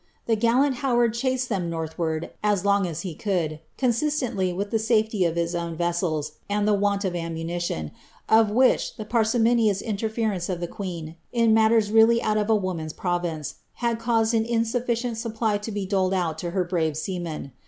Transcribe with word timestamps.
The 0.25 0.35
gallant 0.35 0.77
Ilouard 0.77 1.13
chased 1.13 1.47
them 1.47 1.69
northward 1.69 2.31
as 2.41 2.65
long 2.65 2.87
as 2.87 3.01
he 3.01 3.13
could, 3.13 3.59
consistently 3.77 4.51
with 4.51 4.71
llie 4.71 4.79
sat'ciy 4.79 5.29
of 5.29 5.35
his 5.35 5.53
own 5.53 5.75
vessels 5.77 6.31
and 6.49 6.67
the 6.67 6.73
want 6.73 7.05
of 7.05 7.15
ammunition, 7.15 7.91
of 8.27 8.49
which 8.49 8.95
the 8.95 9.05
parsi 9.05 9.37
monious 9.37 9.85
interference 9.85 10.49
of 10.49 10.59
the 10.59 10.65
queen, 10.65 11.17
in 11.31 11.53
matters 11.53 11.91
really 11.91 12.19
out 12.19 12.37
of 12.39 12.49
a 12.49 12.57
woniaii'^ 12.59 12.97
province, 12.97 13.57
had 13.75 13.99
caused 13.99 14.33
an 14.33 14.43
insufficient 14.43 15.17
suppSv 15.17 15.61
to 15.61 15.71
be 15.71 15.85
doled 15.85 16.15
out 16.15 16.41
lo 16.43 16.49
her 16.49 16.63
bravt 16.65 16.97
seamen. 16.97 17.51